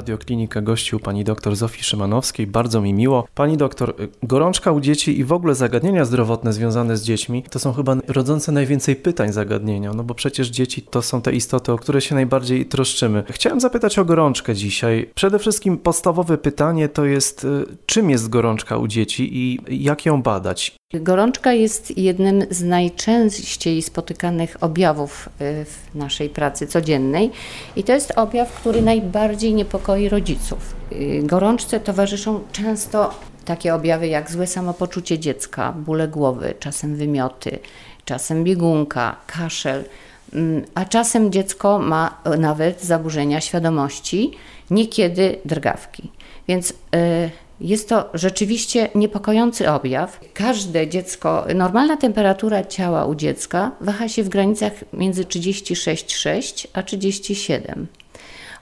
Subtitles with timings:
[0.00, 2.46] Radioklinika gościł pani doktor Zofii Szymanowskiej.
[2.46, 3.26] Bardzo mi miło.
[3.34, 7.72] Pani doktor, gorączka u dzieci i w ogóle zagadnienia zdrowotne związane z dziećmi to są
[7.72, 12.00] chyba rodzące najwięcej pytań zagadnienia, no bo przecież dzieci to są te istoty, o które
[12.00, 13.24] się najbardziej troszczymy.
[13.30, 15.10] Chciałem zapytać o gorączkę dzisiaj.
[15.14, 20.22] Przede wszystkim podstawowe pytanie to jest, y, czym jest gorączka u dzieci i jak ją
[20.22, 20.79] badać?
[20.94, 27.30] Gorączka jest jednym z najczęściej spotykanych objawów y, w naszej pracy codziennej
[27.76, 30.74] i to jest objaw, który najbardziej niepokoi rodziców.
[30.92, 33.14] Y, gorączce towarzyszą często
[33.44, 37.58] takie objawy jak złe samopoczucie dziecka, bóle głowy, czasem wymioty,
[38.04, 39.84] czasem biegunka, kaszel,
[40.32, 44.30] mm, a czasem dziecko ma nawet zaburzenia świadomości,
[44.70, 46.10] niekiedy drgawki.
[46.48, 50.20] Więc yy, jest to rzeczywiście niepokojący objaw.
[50.34, 57.86] Każde dziecko, normalna temperatura ciała u dziecka waha się w granicach między 36,6 a 37.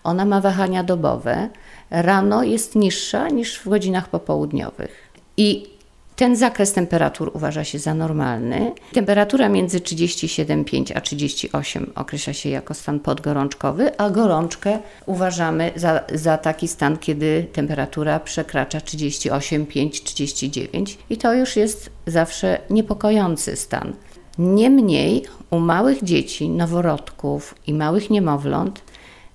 [0.05, 1.49] Ona ma wahania dobowe.
[1.91, 5.13] Rano jest niższa niż w godzinach popołudniowych.
[5.37, 5.78] I
[6.19, 8.73] ten zakres temperatur uważa się za normalny.
[8.93, 16.39] Temperatura między 37,5 a 38 określa się jako stan podgorączkowy, a gorączkę uważamy za, za
[16.39, 23.93] taki stan, kiedy temperatura przekracza 38,5, 39 i to już jest zawsze niepokojący stan.
[24.39, 28.83] Niemniej u małych dzieci, noworodków i małych niemowląt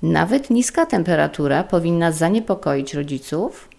[0.03, 3.69] nawet niska temperatura powinna zaniepokoić rodziców,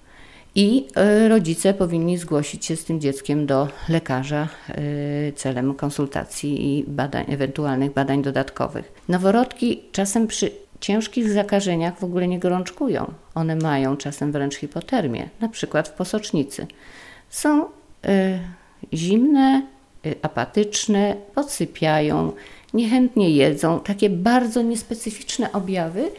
[0.55, 6.85] i e, rodzice powinni zgłosić się z tym dzieckiem do lekarza e, celem konsultacji i
[6.85, 8.93] badań, ewentualnych badań dodatkowych.
[9.09, 13.13] Noworodki czasem przy ciężkich zakażeniach w ogóle nie gorączkują.
[13.35, 16.67] One mają czasem wręcz hipotermię, na przykład w posocznicy.
[17.31, 17.69] Są y,
[18.93, 19.63] zimne,
[20.23, 22.33] apatyczne, podsypiają,
[22.75, 26.11] niechętnie jedzą, takie bardzo niespecyficzne objawy,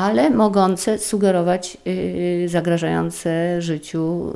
[0.00, 4.32] ale mogące sugerować y, zagrażające życiu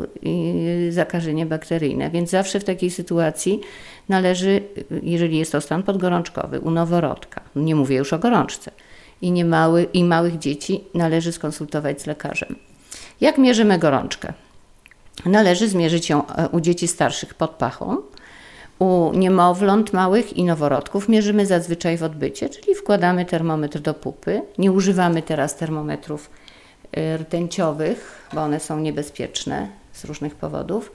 [0.90, 2.10] zakażenie bakteryjne.
[2.10, 3.60] Więc zawsze w takiej sytuacji
[4.08, 4.62] należy,
[5.02, 8.70] jeżeli jest to stan podgorączkowy u noworodka, nie mówię już o gorączce,
[9.22, 9.44] i,
[9.92, 12.56] i małych dzieci, należy skonsultować z lekarzem.
[13.20, 14.32] Jak mierzymy gorączkę?
[15.24, 17.96] Należy zmierzyć ją e, u dzieci starszych pod pachą,
[18.78, 24.42] u niemowląt małych i noworodków mierzymy zazwyczaj w odbycie, czyli wkładamy termometr do pupy.
[24.58, 26.30] Nie używamy teraz termometrów
[26.96, 30.92] y, rtęciowych, bo one są niebezpieczne z różnych powodów.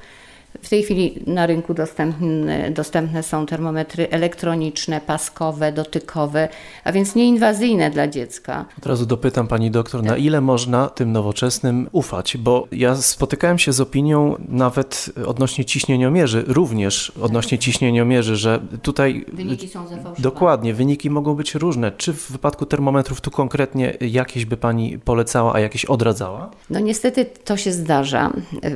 [0.61, 6.49] W tej chwili na rynku dostępne, dostępne, są termometry elektroniczne, paskowe, dotykowe,
[6.83, 8.65] a więc nieinwazyjne dla dziecka.
[8.77, 12.37] Od razu dopytam pani doktor, na ile można tym nowoczesnym ufać?
[12.37, 19.25] Bo ja spotykałem się z opinią nawet odnośnie ciśnieniomierzy, również odnośnie ciśnieniomierzy, że tutaj.
[19.33, 20.15] Wyniki są zafałszowane.
[20.19, 21.91] Dokładnie, wyniki mogą być różne.
[21.91, 26.51] Czy w wypadku termometrów tu konkretnie jakieś by pani polecała, a jakieś odradzała?
[26.69, 28.33] No niestety to się zdarza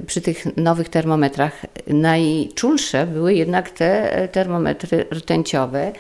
[0.08, 5.92] przy tych nowych termometrach najczulsze były jednak te termometry rtęciowe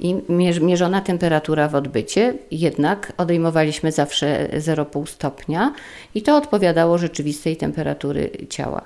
[0.00, 0.14] i
[0.60, 5.74] mierzona temperatura w odbycie, jednak odejmowaliśmy zawsze 0,5 stopnia
[6.14, 8.84] i to odpowiadało rzeczywistej temperatury ciała.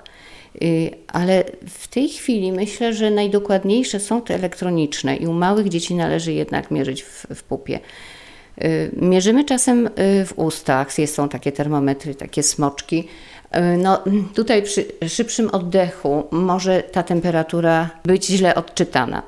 [0.61, 5.95] Y, ale w tej chwili myślę, że najdokładniejsze są te elektroniczne i u małych dzieci
[5.95, 7.79] należy jednak mierzyć w, w pupie.
[8.63, 9.91] Y, mierzymy czasem y,
[10.25, 13.34] w ustach, są takie termometry, takie smoczki, E,
[13.77, 14.03] no,
[14.35, 19.23] tutaj przy szybszym oddechu może ta temperatura być źle odczytana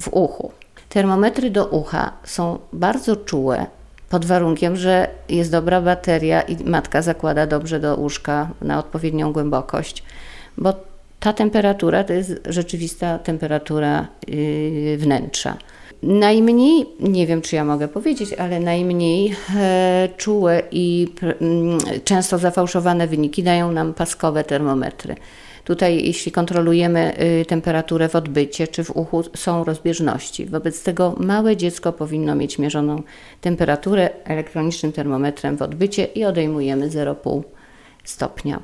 [0.00, 0.52] w uchu.
[0.88, 3.66] Termometry do ucha są bardzo czułe
[4.08, 10.02] pod warunkiem, że jest dobra bateria i matka zakłada dobrze do łóżka na odpowiednią głębokość,
[10.58, 10.74] bo
[11.20, 15.56] ta temperatura to jest rzeczywista temperatura yy, wnętrza.
[16.02, 23.06] Najmniej, nie wiem czy ja mogę powiedzieć, ale najmniej e, czułe i m, często zafałszowane
[23.06, 25.16] wyniki dają nam paskowe termometry.
[25.68, 30.46] Tutaj, jeśli kontrolujemy y, temperaturę w odbycie czy w uchu, są rozbieżności.
[30.46, 33.02] Wobec tego małe dziecko powinno mieć mierzoną
[33.40, 37.42] temperaturę elektronicznym termometrem w odbycie i odejmujemy 0,5
[38.04, 38.60] stopnia.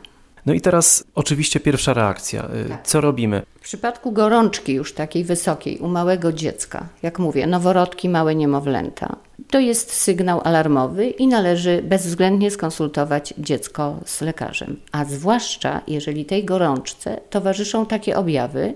[0.46, 2.48] No i teraz oczywiście pierwsza reakcja.
[2.66, 2.86] Y, tak.
[2.86, 3.42] Co robimy?
[3.64, 9.16] W przypadku gorączki już takiej wysokiej u małego dziecka, jak mówię, noworodki, małe niemowlęta,
[9.50, 14.80] to jest sygnał alarmowy i należy bezwzględnie skonsultować dziecko z lekarzem.
[14.92, 18.74] A zwłaszcza jeżeli tej gorączce towarzyszą takie objawy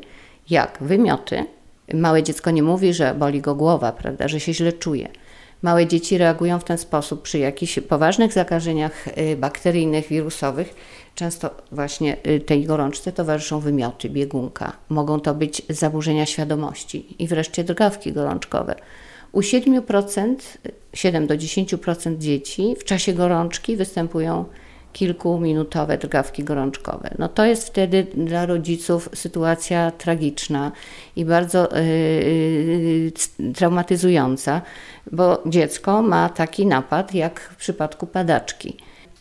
[0.50, 1.44] jak wymioty.
[1.94, 5.08] Małe dziecko nie mówi, że boli go głowa, prawda, że się źle czuje.
[5.62, 10.74] Małe dzieci reagują w ten sposób przy jakichś poważnych zakażeniach y, bakteryjnych, wirusowych
[11.18, 14.72] Często właśnie y, tej gorączce towarzyszą wymioty, biegunka.
[14.88, 18.74] Mogą to być zaburzenia świadomości i wreszcie drgawki gorączkowe.
[19.32, 20.34] U 7%,
[20.94, 24.44] 7 do 10% dzieci w czasie gorączki występują
[24.92, 27.14] kilkuminutowe drgawki gorączkowe.
[27.18, 30.72] No to jest wtedy dla rodziców sytuacja tragiczna
[31.16, 34.62] i bardzo yy, traumatyzująca,
[35.12, 38.76] bo dziecko ma taki napad jak w przypadku padaczki.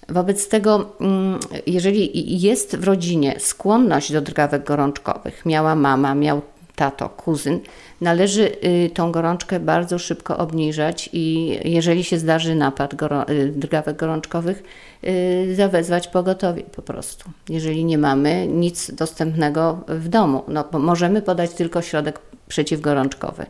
[0.10, 6.42] Wobec tego, mm, jeżeli jest w rodzinie skłonność do drgawek gorączkowych, miała mama, miał
[6.78, 7.60] tato, kuzyn,
[8.02, 14.64] należy y, tą gorączkę bardzo szybko obniżać i jeżeli się zdarzy napad y, drgawek gorączkowych,
[15.04, 17.30] y, zawezwać pogotowie po prostu.
[17.50, 23.46] Jeżeli nie mamy nic dostępnego w domu, no możemy podać tylko środek przeciwgorączkowy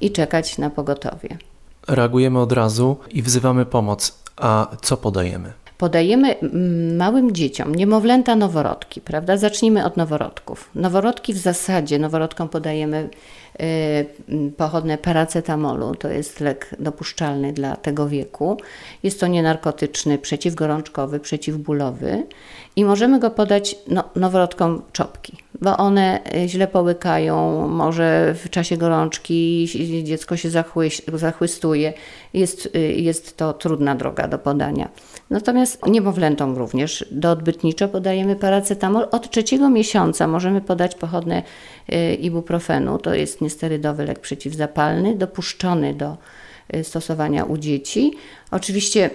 [0.00, 1.28] i czekać na pogotowie.
[1.88, 4.18] Reagujemy od razu i wzywamy pomoc.
[4.36, 5.52] A co podajemy?
[5.78, 6.36] Podajemy
[6.96, 9.36] małym dzieciom, niemowlęta noworodki, prawda?
[9.36, 10.70] Zacznijmy od noworodków.
[10.74, 13.08] Noworodki w zasadzie, noworodkom podajemy
[14.56, 18.56] pochodne paracetamolu, to jest lek dopuszczalny dla tego wieku.
[19.02, 22.26] Jest to nienarkotyczny, przeciwgorączkowy, przeciwbólowy
[22.76, 28.76] i możemy go podać no, noworodkom czopki, bo one y, źle połykają, może w czasie
[28.76, 29.68] gorączki
[30.02, 30.50] dziecko się
[31.12, 31.92] zachłystuje.
[32.34, 34.88] Jest, y, jest to trudna droga do podania.
[35.30, 39.06] Natomiast niemowlętom również do odbytniczo podajemy paracetamol.
[39.10, 41.42] Od trzeciego miesiąca możemy podać pochodne
[41.92, 46.16] y, ibuprofenu, to jest niesterydowy lek przeciwzapalny, dopuszczony do
[46.82, 48.12] stosowania u dzieci.
[48.50, 49.10] Oczywiście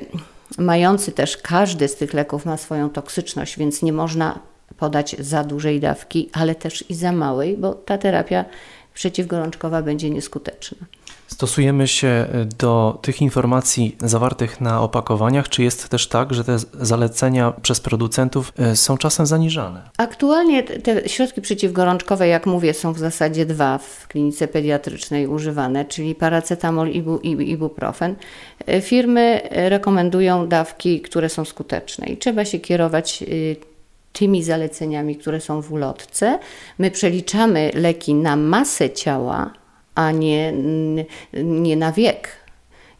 [0.57, 4.39] mający też każdy z tych leków ma swoją toksyczność, więc nie można
[4.77, 8.45] podać za dużej dawki, ale też i za małej, bo ta terapia
[8.93, 10.77] przeciwgorączkowa będzie nieskuteczna.
[11.33, 12.27] Stosujemy się
[12.59, 18.53] do tych informacji zawartych na opakowaniach, czy jest też tak, że te zalecenia przez producentów
[18.59, 19.89] e, są czasem zaniżane?
[19.97, 26.15] Aktualnie te środki przeciwgorączkowe, jak mówię, są w zasadzie dwa w klinice pediatrycznej używane, czyli
[26.15, 28.15] paracetamol i ibuprofen.
[28.67, 33.23] E, firmy rekomendują dawki, które są skuteczne i trzeba się kierować
[34.13, 36.39] tymi zaleceniami, które są w ulotce.
[36.77, 39.60] My przeliczamy leki na masę ciała,
[40.01, 40.53] a nie,
[41.43, 42.29] nie na wiek.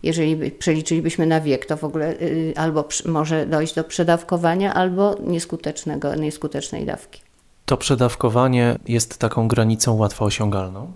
[0.04, 6.16] Jeżeli przeliczylibyśmy na wiek, to w ogóle y, albo może dojść do przedawkowania, albo nieskutecznego,
[6.16, 7.22] nieskutecznej dawki.
[7.66, 10.92] To przedawkowanie jest taką granicą łatwo osiągalną?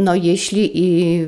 [0.00, 1.26] No jeśli i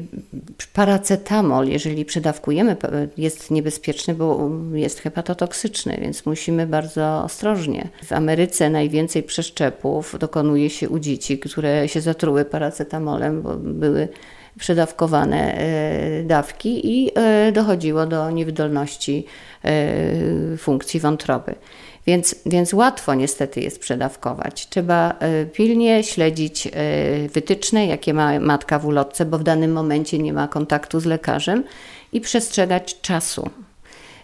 [0.73, 2.77] paracetamol, jeżeli przedawkujemy,
[3.17, 7.89] jest niebezpieczny, bo jest hepatotoksyczny, więc musimy bardzo ostrożnie.
[8.05, 14.09] W Ameryce najwięcej przeszczepów dokonuje się u dzieci, które się zatruły paracetamolem, bo były
[14.59, 19.27] przedawkowane e, dawki i e, dochodziło do niewydolności
[19.65, 21.55] e, funkcji wątroby.
[22.07, 24.69] Więc, więc łatwo niestety jest przedawkować.
[24.69, 26.71] Trzeba e, pilnie śledzić e,
[27.29, 31.65] wytyczne, jakie ma matka w ulotce, bo w danym momencie nie ma kontaktu z lekarzem
[32.13, 33.51] i przestrzegać czasu.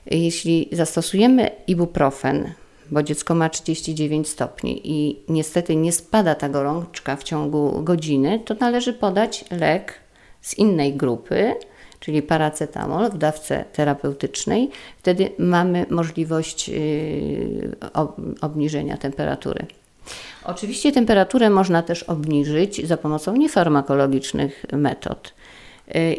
[0.06, 2.52] Jeśli zastosujemy ibuprofen,
[2.90, 8.54] bo dziecko ma 39 stopni i niestety nie spada ta gorączka w ciągu godziny, to
[8.54, 9.94] należy podać lek
[10.40, 11.54] z innej grupy,
[12.02, 17.76] czyli paracetamol w dawce terapeutycznej, wtedy mamy możliwość y,
[18.40, 19.66] obniżenia temperatury.
[20.44, 25.34] Oczywiście temperaturę można też obniżyć za pomocą niefarmakologicznych metod.
[25.96, 26.16] Y,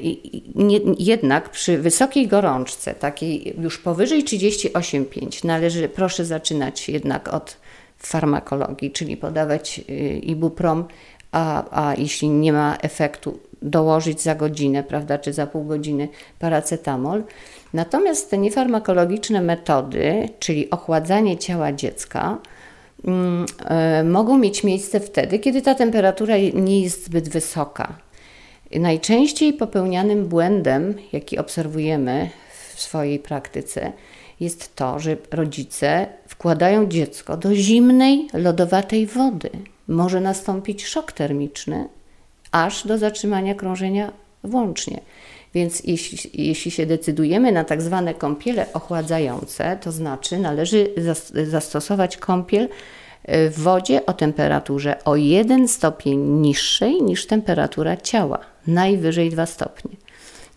[1.00, 7.58] jednak przy wysokiej gorączce, takiej już powyżej 38,5, należy, proszę zaczynać jednak od
[7.98, 10.86] farmakologii, czyli podawać y, ibuprom,
[11.32, 16.08] a, a jeśli nie ma efektu, dołożyć za godzinę, prawda, czy za pół godziny
[16.40, 17.24] paracetamol.
[17.74, 22.38] Natomiast te niefarmakologiczne metody, czyli ochładzanie ciała dziecka,
[23.06, 27.96] mm, e, mogą mieć miejsce wtedy, kiedy ta temperatura nie jest zbyt wysoka.
[28.72, 32.30] Najczęściej popełnianym błędem, jaki obserwujemy
[32.74, 33.92] w swojej praktyce,
[34.40, 39.50] jest to, że rodzice wkładają dziecko do zimnej, lodowatej wody.
[39.88, 41.88] Może nastąpić szok termiczny,
[42.54, 44.12] aż do zatrzymania krążenia
[44.44, 45.00] włącznie.
[45.54, 50.88] Więc jeśli, jeśli się decydujemy na tak zwane kąpiele ochładzające, to znaczy należy
[51.48, 52.70] zastosować kąpiel
[53.24, 59.92] e, w wodzie o temperaturze o 1 stopień niższej niż temperatura ciała, najwyżej 2 stopnie.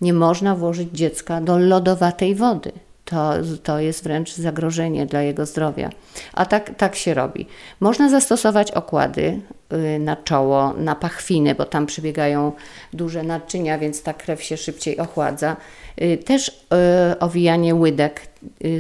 [0.00, 2.73] Nie można włożyć dziecka do lodowatej wody
[3.07, 5.91] to, to jest wręcz zagrożenie dla jego zdrowia.
[6.33, 7.47] A tak, tak się robi.
[7.81, 9.41] Można zastosować okłady
[10.00, 12.52] na czoło, na pachwiny, bo tam przybiegają
[12.92, 15.56] duże naczynia, więc ta krew się szybciej ochładza.
[16.02, 18.20] Y, też y, owijanie łydek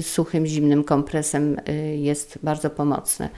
[0.00, 1.60] suchym, zimnym kompresem
[1.96, 3.28] jest bardzo pomocne.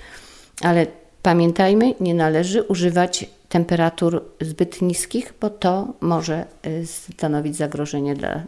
[0.63, 0.87] Ale
[1.23, 6.45] pamiętajmy, nie należy używać temperatur zbyt niskich, bo to może
[6.85, 8.43] stanowić zagrożenie dla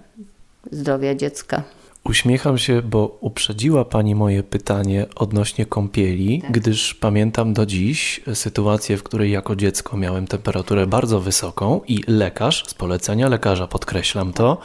[0.71, 1.63] zdrowia dziecka.
[2.05, 6.53] Uśmiecham się, bo uprzedziła Pani moje pytanie odnośnie kąpieli, tak.
[6.53, 12.65] gdyż pamiętam do dziś sytuację, w której jako dziecko miałem temperaturę bardzo wysoką i lekarz,
[12.67, 14.59] z polecenia lekarza podkreślam to,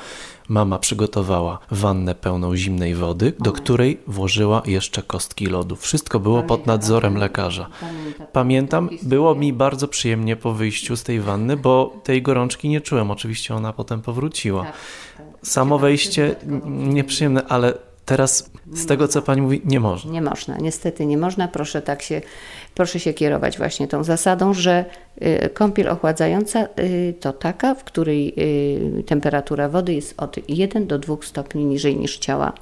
[0.50, 5.76] Mama przygotowała wannę pełną zimnej wody, do której włożyła jeszcze kostki lodu.
[5.76, 7.68] Wszystko było pod nadzorem lekarza.
[8.34, 13.12] Pamiętam, było mi bardzo przyjemnie po wyjściu z tej wanny, bo tej gorączki nie czułem.
[13.12, 14.66] Oczywiście ona potem powróciła.
[15.46, 16.36] Samo wejście
[16.66, 17.74] nieprzyjemne, ale
[18.06, 20.12] Teraz z tego, co Pani mówi, nie można.
[20.12, 21.48] Nie można, niestety nie można.
[21.48, 22.22] Proszę tak się,
[22.76, 24.86] proszę się kierować właśnie tą zasadą, że
[25.46, 28.34] y, kąpiel ochładzająca y, to taka, w której
[29.00, 32.54] y, temperatura wody jest od 1 do 2 stopni niżej niż ciała.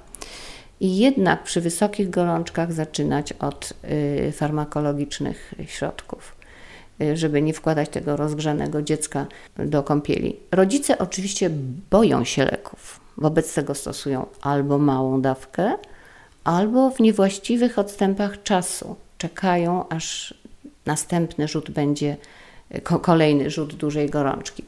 [0.79, 3.73] I jednak przy wysokich gorączkach zaczynać od
[4.33, 6.35] farmakologicznych środków
[7.13, 10.35] żeby nie wkładać tego rozgrzanego dziecka do kąpieli.
[10.51, 11.49] Rodzice oczywiście
[11.91, 12.99] boją się leków.
[13.17, 15.73] Wobec tego stosują albo małą dawkę,
[16.43, 20.33] albo w niewłaściwych odstępach czasu czekają, aż
[20.85, 22.17] następny rzut będzie,
[23.01, 24.63] kolejny rzut dużej gorączki.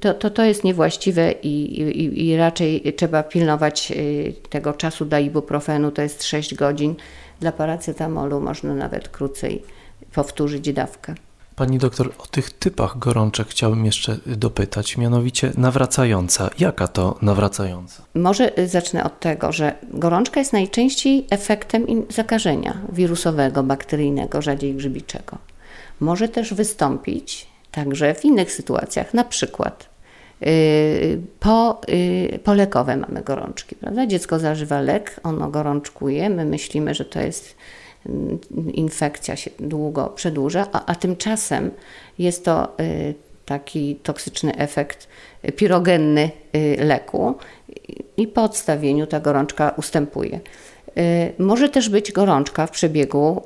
[0.00, 5.20] To, to, to jest niewłaściwe i, i, i raczej trzeba pilnować y, tego czasu dla
[5.20, 6.94] ibuprofenu, to jest 6 godzin.
[7.40, 9.62] Dla paracetamolu można nawet krócej
[10.16, 11.14] powtórzyć dawkę.
[11.56, 16.50] Pani doktor, o tych typach gorączek chciałbym jeszcze dopytać, mianowicie nawracająca.
[16.58, 18.02] Jaka to nawracająca?
[18.14, 25.38] Może y, zacznę od tego, że gorączka jest najczęściej efektem zakażenia wirusowego, bakteryjnego, rzadziej grzybiczego.
[26.00, 29.88] Może też wystąpić także w innych sytuacjach, na przykład
[30.40, 30.48] yy,
[31.40, 34.06] po, yy, polekowe mamy gorączki, prawda?
[34.06, 37.56] Dziecko zażywa lek, ono gorączkuje, my myślimy, że to jest
[38.72, 41.70] infekcja się długo przedłuża, a, a tymczasem
[42.18, 43.14] jest to y,
[43.46, 45.08] taki toksyczny efekt
[45.56, 47.34] pirogenny y, leku
[48.16, 50.40] i po odstawieniu ta gorączka ustępuje.
[50.98, 53.42] Y, może też być gorączka w przebiegu,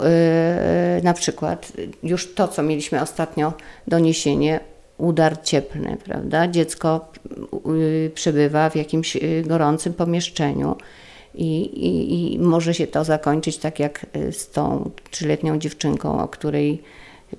[1.02, 3.52] na przykład już to, co mieliśmy ostatnio
[3.86, 4.60] doniesienie,
[4.98, 6.48] udar cieplny, prawda?
[6.48, 7.12] Dziecko
[8.14, 10.76] przebywa w jakimś gorącym pomieszczeniu
[11.34, 16.28] i, i, I, może się to zakończyć tak jak y, z tą trzyletnią dziewczynką, o
[16.28, 16.82] której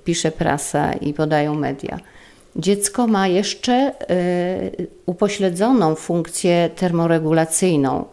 [0.04, 2.00] pisze prasa i podają media.
[2.56, 8.06] Dziecko ma jeszcze y, upośledzoną funkcję termoregulacyjną.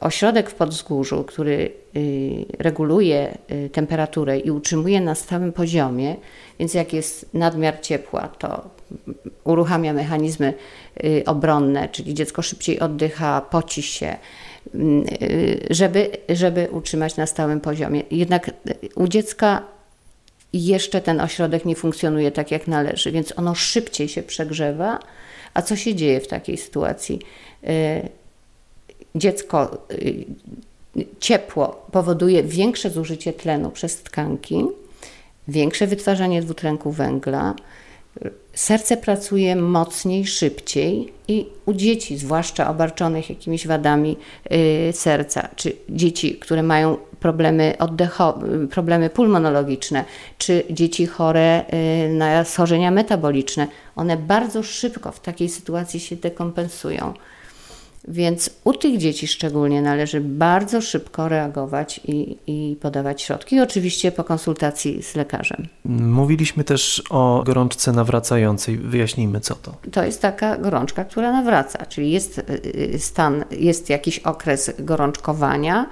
[0.00, 6.16] Ośrodek w Podzgórzu, który y, reguluje y, temperaturę i utrzymuje na stałym poziomie,
[6.58, 8.70] więc jak jest nadmiar ciepła, to
[9.44, 10.54] uruchamia mechanizmy
[11.26, 14.16] obronne, czyli dziecko szybciej oddycha, poci się,
[15.70, 18.02] żeby, żeby utrzymać na stałym poziomie.
[18.10, 18.50] Jednak
[18.94, 19.62] u dziecka
[20.52, 24.98] jeszcze ten ośrodek nie funkcjonuje tak jak należy, więc ono szybciej się przegrzewa.
[25.54, 27.18] A co się dzieje w takiej sytuacji?
[27.64, 28.08] Y,
[29.14, 30.24] dziecko, y,
[31.20, 34.64] ciepło powoduje większe zużycie tlenu przez tkanki,
[35.48, 37.54] większe wytwarzanie dwutlenku węgla,
[38.54, 44.16] serce pracuje mocniej, szybciej i u dzieci, zwłaszcza obarczonych jakimiś wadami
[44.52, 50.04] y, serca, czy dzieci, które mają problemy oddechowe, problemy pulmonologiczne,
[50.38, 51.64] czy dzieci chore
[52.06, 57.14] y, na schorzenia metaboliczne, one bardzo szybko w takiej sytuacji się dekompensują.
[58.10, 64.24] Więc u tych dzieci szczególnie należy bardzo szybko reagować i, i podawać środki, oczywiście po
[64.24, 65.68] konsultacji z lekarzem.
[65.84, 68.78] Mówiliśmy też o gorączce nawracającej.
[68.78, 69.74] Wyjaśnijmy, co to.
[69.92, 72.42] To jest taka gorączka, która nawraca, czyli jest y,
[72.94, 75.86] y, stan, jest jakiś okres gorączkowania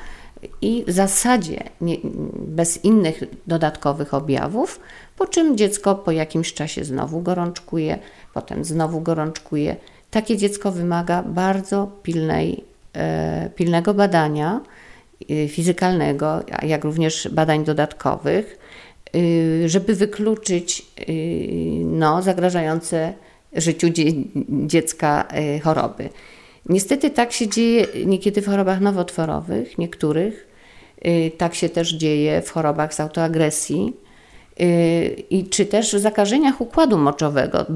[0.62, 1.96] i w zasadzie nie,
[2.34, 4.80] bez innych dodatkowych objawów,
[5.16, 7.98] po czym dziecko po jakimś czasie znowu gorączkuje,
[8.34, 9.76] potem znowu gorączkuje
[10.10, 14.60] takie dziecko wymaga bardzo pilnej, e, pilnego badania
[15.30, 18.58] e, fizykalnego, jak również badań dodatkowych,
[19.64, 20.86] e, żeby wykluczyć
[21.84, 23.12] no, zagrażające
[23.52, 23.86] życiu
[24.50, 25.28] dziecka
[25.62, 26.08] choroby.
[26.68, 30.48] Niestety tak się dzieje niekiedy w chorobach nowotworowych, niektórych.
[31.38, 33.92] Tak się też dzieje w chorobach z autoagresji
[35.30, 37.66] i czy też w zakażeniach układu moczowego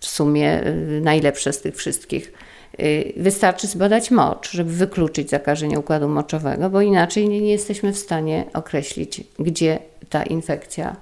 [0.00, 2.32] w sumie y, najlepsze z tych wszystkich.
[2.80, 7.98] Y, wystarczy zbadać mocz, żeby wykluczyć zakażenie układu moczowego, bo inaczej nie, nie jesteśmy w
[7.98, 9.78] stanie określić, gdzie
[10.08, 10.96] ta infekcja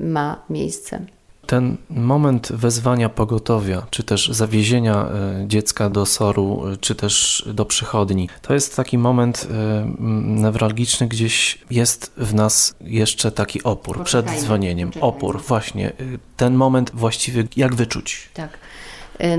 [0.00, 1.00] ma miejsce.
[1.46, 7.64] Ten moment wezwania pogotowia, czy też zawiezienia e, dziecka do soru, e, czy też do
[7.64, 9.86] przychodni, to jest taki moment e,
[10.22, 14.90] newralgiczny, gdzieś jest w nas jeszcze taki opór przed dzwonieniem.
[15.00, 15.92] Opór, właśnie.
[16.36, 18.28] Ten moment właściwie jak wyczuć?
[18.34, 18.58] Tak.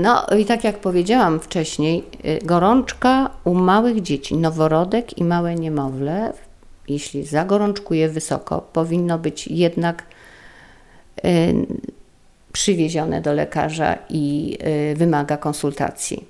[0.00, 2.04] No i tak jak powiedziałam wcześniej,
[2.44, 6.32] gorączka u małych dzieci, noworodek i małe niemowlę,
[6.88, 10.02] jeśli zagorączkuje wysoko, powinno być jednak
[12.56, 14.58] przywiezione do lekarza i
[14.92, 16.24] y, wymaga konsultacji.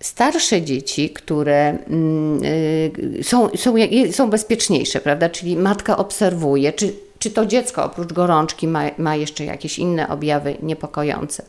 [0.00, 3.74] Starsze dzieci, które mm, y, są, są,
[4.12, 5.28] są bezpieczniejsze, prawda?
[5.28, 10.56] Czyli matka obserwuje, czy, czy to dziecko oprócz gorączki ma, ma jeszcze jakieś inne objawy
[10.62, 11.44] niepokojące.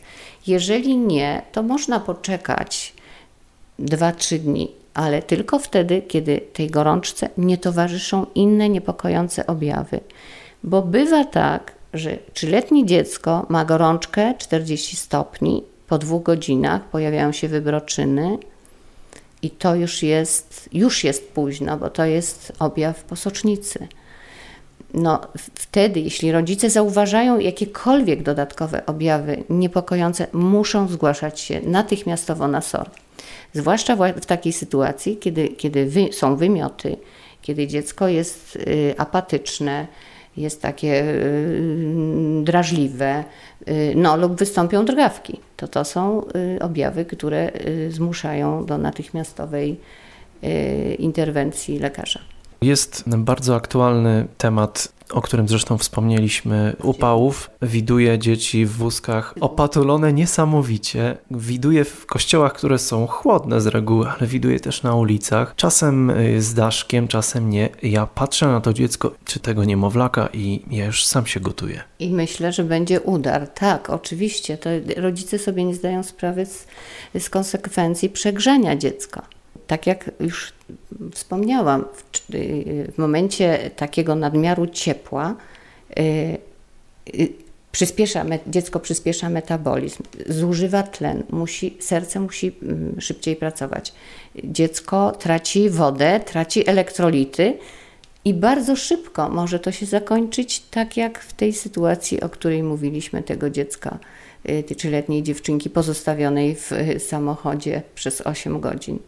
[0.48, 2.94] Jeżeli nie, to można poczekać
[3.80, 10.00] 2-3 dni, ale tylko wtedy, kiedy tej gorączce nie towarzyszą inne niepokojące objawy.
[10.64, 17.48] Bo bywa tak, że trzyletnie dziecko ma gorączkę 40 stopni, po dwóch godzinach pojawiają się
[17.48, 18.38] wybroczyny
[19.42, 23.88] i to już jest, już jest późno, bo to jest objaw posocznicy.
[24.94, 25.22] No,
[25.56, 32.90] wtedy, jeśli rodzice zauważają jakiekolwiek dodatkowe objawy niepokojące, muszą zgłaszać się natychmiastowo na SOR.
[33.54, 36.98] Zwłaszcza wła- w takiej sytuacji, kiedy, kiedy wy, są wymioty,
[37.42, 39.88] kiedy dziecko jest y, apatyczne,
[40.38, 43.24] jest takie y, drażliwe,
[43.68, 45.40] y, no lub wystąpią drgawki.
[45.58, 47.52] To to są y, objawy, które
[47.90, 49.80] zmuszają do natychmiastowej
[51.00, 52.20] interwencji lekarza.
[52.62, 57.50] Jest bardzo aktualny temat, o którym zresztą wspomnieliśmy, upałów.
[57.62, 61.18] Widuje dzieci w wózkach opatulone niesamowicie.
[61.32, 65.54] Widuje w kościołach, które są chłodne z reguły, ale widuje też na ulicach.
[65.56, 67.70] Czasem y, z daszkiem, czasem nie.
[67.84, 71.84] Ja patrzę na to dziecko, czy tego niemowlaka i ja już sam się gotuję.
[72.00, 73.48] I myślę, że będzie udar.
[73.48, 74.58] Tak, oczywiście.
[74.58, 76.68] To rodzice sobie nie zdają sprawy z,
[77.20, 79.22] z konsekwencji przegrzania dziecka.
[79.72, 80.54] Tak jak już
[81.12, 85.36] wspomniałam, w, y, w momencie takiego nadmiaru ciepła
[86.00, 86.02] y,
[87.14, 87.34] y,
[87.72, 93.94] przyspiesza, dziecko przyspiesza metabolizm, zużywa tlen, musi, serce musi mm, szybciej pracować.
[94.44, 97.58] Dziecko traci wodę, traci elektrolity
[98.26, 103.24] i bardzo szybko może to się zakończyć tak jak w tej sytuacji, o której mówiliśmy,
[103.24, 104.00] tego dziecka,
[104.78, 109.00] trzyletniej dziewczynki pozostawionej w samochodzie przez 8 godzin.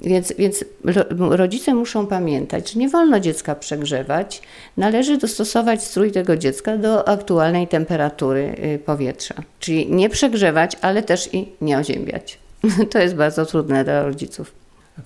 [0.00, 4.42] Więc, więc ro- rodzice muszą pamiętać, że nie wolno dziecka przegrzewać.
[4.76, 9.34] Należy dostosować strój tego dziecka do aktualnej temperatury y, powietrza.
[9.60, 12.38] Czyli nie przegrzewać, ale też i nie oziębiać.
[12.90, 14.59] To jest bardzo trudne dla rodziców.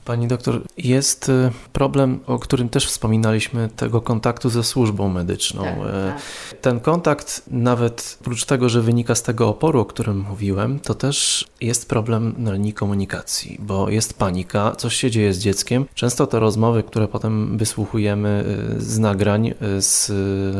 [0.05, 5.63] Pani doktor, jest y, problem, o którym też wspominaliśmy, tego kontaktu ze służbą medyczną.
[5.63, 6.23] Tak, E, tak.
[6.61, 11.47] Ten kontakt, nawet oprócz tego, że wynika z tego oporu, o którym mówiłem, to też
[11.61, 15.85] jest problem na linii komunikacji, bo jest panika, coś się dzieje z dzieckiem.
[15.95, 18.45] Często te rozmowy, które potem wysłuchujemy
[18.77, 20.13] y, z nagrań y, z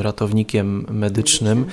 [0.03, 1.67] ratownikiem medycznym,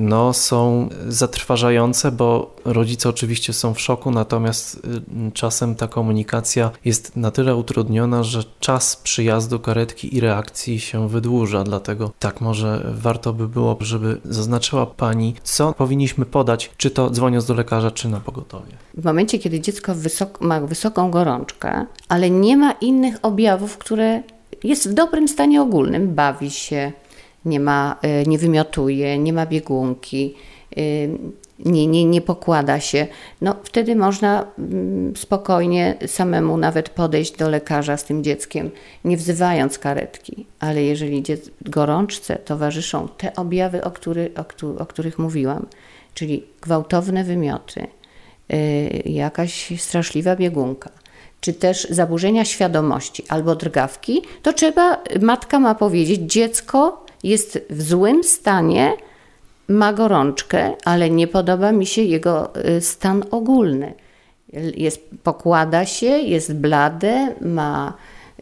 [0.00, 7.16] no, są zatrważające, bo rodzice oczywiście są w szoku, natomiast y, czasem ta komunikacja jest
[7.16, 11.64] na tyle utrudniona, że czas przyjazdu karetki i reakcji się wydłuża.
[11.64, 17.46] Dlatego tak może warto by było, żeby zaznaczyła Pani, co powinniśmy podać, czy to dzwoniąc
[17.46, 18.72] do lekarza, czy na pogotowie.
[18.94, 19.92] W momencie, kiedy dziecko
[20.40, 24.22] ma wysoką gorączkę, ale nie ma innych objawów, które
[24.64, 26.92] jest w dobrym stanie ogólnym, bawi się,
[27.44, 30.34] nie, ma, y, nie wymiotuje, nie ma biegunki,
[30.78, 31.18] y,
[31.64, 33.06] nie, nie, nie pokłada się,
[33.40, 38.70] no wtedy można mm, spokojnie samemu nawet podejść do lekarza z tym dzieckiem,
[39.04, 40.46] nie wzywając karetki.
[40.60, 41.22] Ale jeżeli
[41.60, 45.66] gorączce towarzyszą te objawy, o, który, o, o których mówiłam,
[46.14, 47.86] czyli gwałtowne wymioty,
[48.52, 50.90] y, jakaś straszliwa biegunka,
[51.40, 58.24] czy też zaburzenia świadomości albo drgawki, to trzeba, matka ma powiedzieć, dziecko jest w złym
[58.24, 58.92] stanie,
[59.68, 63.94] ma gorączkę, ale nie podoba mi się jego y, stan ogólny.
[64.76, 67.92] Jest, pokłada się, jest blade, ma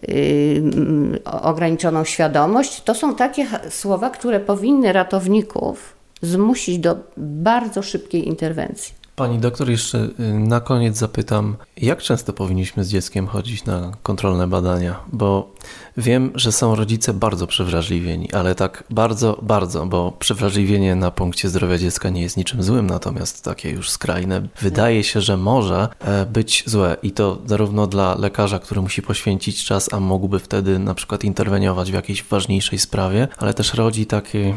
[0.08, 2.82] y, mm, ograniczoną świadomość.
[2.82, 8.99] To są takie słowa, które powinny ratowników zmusić do bardzo szybkiej interwencji.
[9.20, 14.48] Pani doktor, jeszcze y, na koniec zapytam, jak często powinniśmy z dzieckiem chodzić na kontrolne
[14.48, 15.00] badania?
[15.12, 15.52] Bo
[15.96, 21.78] wiem, że są rodzice bardzo przewrażliwieni, ale tak bardzo, bardzo, bo przewrażliwienie na punkcie zdrowia
[21.78, 26.64] dziecka nie jest niczym złym, natomiast takie już skrajne wydaje się, że może e, być
[26.66, 31.24] złe i to zarówno dla lekarza, który musi poświęcić czas, a mógłby wtedy na przykład
[31.24, 34.56] interweniować w jakiejś ważniejszej sprawie, ale też rodzi, takie,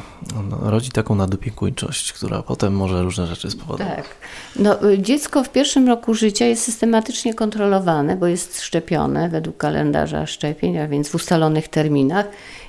[0.49, 3.95] no, rodzi taką nadopiekuńczość, która potem może różne rzeczy spowodować.
[3.95, 4.15] Tak.
[4.55, 10.25] No, y, dziecko w pierwszym roku życia jest systematycznie kontrolowane, bo jest szczepione według kalendarza
[10.25, 12.25] szczepień, a więc w ustalonych terminach.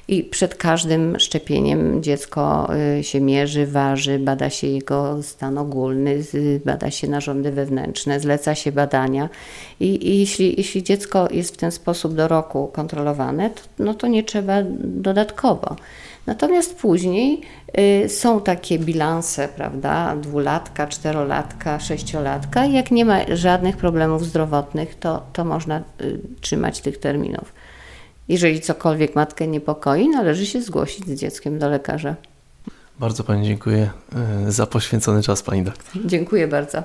[0.08, 2.68] I przed każdym szczepieniem dziecko
[2.98, 6.24] y, się mierzy, waży, bada się jego stan ogólny,
[6.64, 9.28] bada się narządy wewnętrzne, zleca się badania.
[9.80, 14.06] I, i jeśli, jeśli dziecko jest w ten sposób do roku kontrolowane, to, no to
[14.06, 15.76] nie trzeba dodatkowo.
[16.26, 17.40] Natomiast później
[18.04, 22.64] y, są takie bilanse, prawda, dwulatka, czterolatka, sześciolatka.
[22.66, 27.52] Jak nie ma żadnych problemów zdrowotnych, to, to można y, trzymać tych terminów.
[28.28, 32.14] Jeżeli cokolwiek matkę niepokoi, należy się zgłosić z dzieckiem do lekarza.
[32.98, 33.90] Bardzo Pani dziękuję
[34.48, 36.06] y, za poświęcony czas, Pani doktor.
[36.06, 36.82] Dziękuję bardzo.